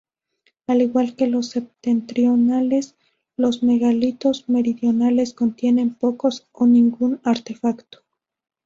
Al 0.65 0.81
igual 0.81 1.15
que 1.15 1.27
los 1.27 1.49
septentrionales, 1.49 2.95
los 3.37 3.61
megalitos 3.61 4.49
meridionales 4.49 5.35
contienen 5.35 5.93
pocos 5.93 6.47
o 6.53 6.65
ningún 6.65 7.19
artefacto. 7.23 7.99